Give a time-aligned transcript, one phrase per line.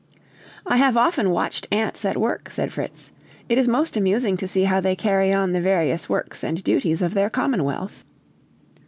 [0.65, 3.11] "I have often watched ants at work," said Fritz;
[3.47, 7.03] "it is most amusing to see how they carry on the various works and duties
[7.03, 8.03] of their commonwealth."